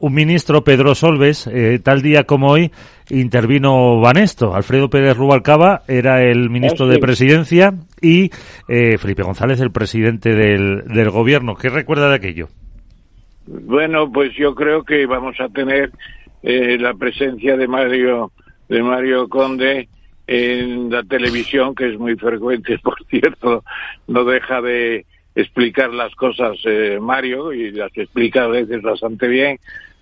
[0.00, 2.70] un ministro, Pedro Solves, eh, tal día como hoy,
[3.10, 4.54] intervino Banesto.
[4.54, 8.30] Alfredo Pérez Rubalcaba era el ministro de Presidencia y
[8.68, 11.56] eh, Felipe González el presidente del, del gobierno.
[11.56, 12.46] ¿Qué recuerda de aquello?
[13.46, 15.90] Bueno, pues yo creo que vamos a tener
[16.44, 18.30] eh, la presencia de Mario
[18.68, 19.88] de Mario Conde
[20.28, 23.64] en la televisión, que es muy frecuente, por cierto,
[24.06, 26.56] no deja de explicar las cosas
[27.00, 29.58] Mario y las explica a veces bastante bien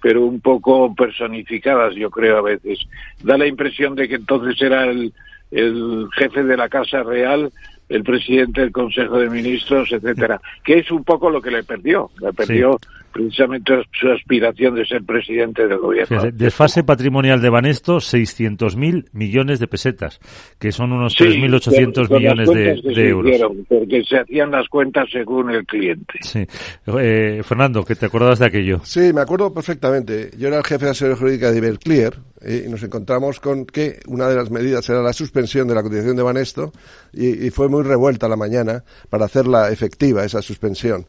[0.07, 2.79] pero un poco personificadas, yo creo, a veces.
[3.25, 5.13] Da la impresión de que entonces era el,
[5.51, 7.53] el jefe de la Casa Real,
[7.89, 12.11] el presidente del Consejo de Ministros, etcétera, que es un poco lo que le perdió.
[12.21, 12.79] Le perdió
[13.13, 16.23] precisamente su aspiración de ser presidente del gobierno.
[16.33, 20.21] desfase patrimonial de Banesto, 600.000 millones de pesetas,
[20.59, 23.41] que son unos 3.800 millones de, euros.
[23.69, 26.19] porque se hacían las cuentas según el cliente.
[26.21, 26.47] Sí.
[27.01, 28.81] Eh, Fernando, ¿qué te acordabas de aquello?
[28.83, 30.31] Sí, me acuerdo perfectamente.
[30.37, 32.15] Yo era el jefe de asesoría jurídica de Iberclear
[32.47, 35.83] eh, y nos encontramos con que una de las medidas era la suspensión de la
[35.83, 36.73] cotización de Banesto
[37.13, 41.07] y, y fue muy revuelta la mañana para hacerla efectiva, esa suspensión.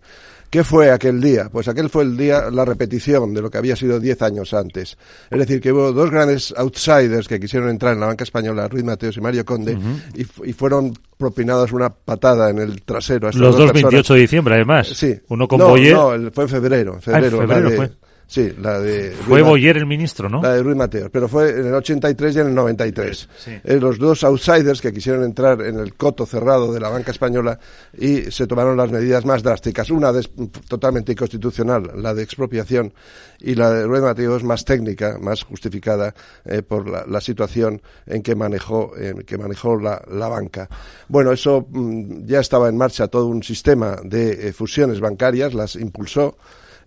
[0.49, 1.49] ¿Qué fue aquel día?
[1.52, 4.97] Pues aquel fue el día, la repetición de lo que había sido diez años antes.
[5.30, 8.85] Es decir, que hubo dos grandes outsiders que quisieron entrar en la banca española, Ruiz
[8.85, 9.77] Mateos y Mario Conde,
[10.15, 13.27] y, fueron propinados una patada en el trasero.
[13.27, 14.88] A Los dos, 28 de diciembre, además.
[14.88, 15.19] Sí.
[15.27, 15.93] Uno con no, Boyer.
[15.93, 16.93] No, fue en febrero.
[16.95, 17.91] En febrero, ah, en febrero fue.
[18.28, 19.11] Sí, la de...
[19.11, 20.42] Fue Boyer el ministro, ¿no?
[20.42, 23.30] La de Ruiz Mateos, pero fue en el 83 y en el 93.
[23.38, 23.52] Sí.
[23.64, 27.58] Eh, los dos outsiders que quisieron entrar en el coto cerrado de la banca española
[27.98, 29.89] y se tomaron las medidas más drásticas.
[29.92, 30.28] Una de,
[30.67, 32.94] totalmente inconstitucional, la de expropiación,
[33.39, 38.23] y la de Ruiz Mateos más técnica, más justificada eh, por la, la, situación en
[38.23, 38.92] que manejó,
[39.25, 40.67] que manejó la, la banca.
[41.08, 45.75] Bueno, eso mm, ya estaba en marcha todo un sistema de eh, fusiones bancarias, las
[45.75, 46.38] impulsó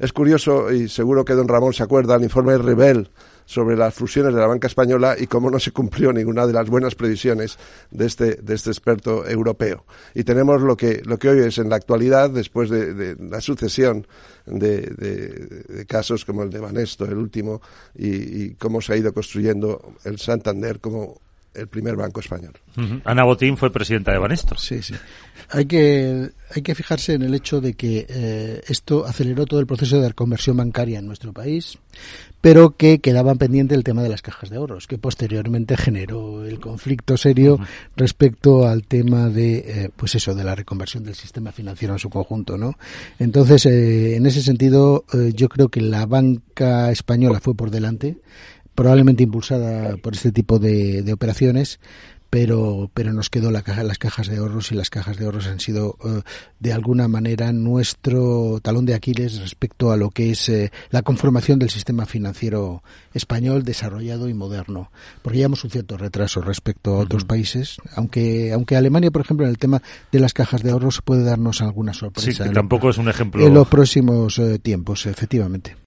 [0.00, 3.10] es curioso, y seguro que don Ramón se acuerda, el informe Rebel
[3.44, 6.70] sobre las fusiones de la banca española y cómo no se cumplió ninguna de las
[6.70, 7.58] buenas previsiones
[7.90, 9.84] de este, de este experto europeo.
[10.14, 14.06] Y tenemos lo que, lo que hoy es en la actualidad, después de, la sucesión
[14.46, 17.60] de, casos como el de Banesto, el último,
[17.94, 21.20] y cómo se ha ido construyendo el Santander como
[21.54, 22.52] el primer banco español.
[23.04, 24.56] Ana Botín fue presidenta de Banesto.
[24.56, 24.94] Sí, sí.
[25.50, 29.66] Hay que, hay que fijarse en el hecho de que eh, esto aceleró todo el
[29.66, 31.78] proceso de reconversión bancaria en nuestro país,
[32.40, 36.58] pero que quedaba pendiente el tema de las cajas de ahorros, que posteriormente generó el
[36.60, 37.58] conflicto serio
[37.96, 42.08] respecto al tema de, eh, pues eso, de la reconversión del sistema financiero en su
[42.10, 42.78] conjunto, ¿no?
[43.18, 48.18] Entonces, eh, en ese sentido, eh, yo creo que la banca española fue por delante
[48.80, 51.80] probablemente impulsada por este tipo de, de operaciones,
[52.30, 55.48] pero, pero nos quedó la caja, las cajas de ahorros y las cajas de ahorros
[55.48, 56.20] han sido uh,
[56.60, 61.58] de alguna manera nuestro talón de Aquiles respecto a lo que es eh, la conformación
[61.58, 62.82] del sistema financiero
[63.12, 64.90] español desarrollado y moderno.
[65.20, 67.28] Porque llevamos un cierto retraso respecto a otros uh -huh.
[67.28, 71.24] países, aunque, aunque Alemania, por ejemplo, en el tema de las cajas de ahorros puede
[71.24, 72.30] darnos alguna sorpresa.
[72.30, 73.46] Sí, que tampoco en, es un ejemplo.
[73.46, 75.76] En los próximos eh, tiempos, efectivamente.